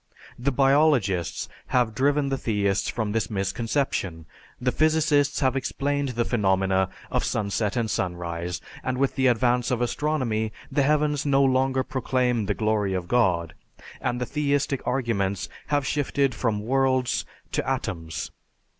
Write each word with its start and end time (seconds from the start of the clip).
The 0.39 0.51
biologists 0.51 1.47
have 1.67 1.93
driven 1.93 2.29
the 2.29 2.37
theists 2.39 2.89
from 2.89 3.11
this 3.11 3.29
misconception, 3.29 4.25
the 4.59 4.71
physicists 4.71 5.41
have 5.41 5.55
explained 5.55 6.09
the 6.17 6.25
phenomena 6.25 6.89
of 7.11 7.23
sunset 7.23 7.75
and 7.77 7.87
sunrise, 7.87 8.61
and 8.83 8.97
with 8.97 9.13
the 9.13 9.27
advance 9.27 9.69
of 9.69 9.79
astronomy 9.79 10.53
the 10.71 10.81
heavens 10.81 11.23
no 11.23 11.43
longer 11.43 11.83
proclaim 11.83 12.47
the 12.47 12.55
glory 12.55 12.95
of 12.95 13.07
God, 13.07 13.53
and 14.01 14.19
the 14.19 14.25
theistic 14.25 14.81
arguments 14.87 15.47
have 15.67 15.85
shifted 15.85 16.33
from 16.33 16.63
worlds 16.63 17.23
to 17.51 17.69
atoms. 17.69 18.31